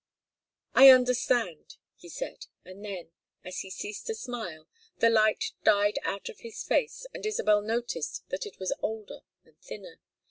[0.73, 3.11] "I understand," he said; and then,
[3.45, 8.27] as he ceased to smile, the light died out of his face, and Isabel noticed
[8.29, 9.99] that it was older and thinner.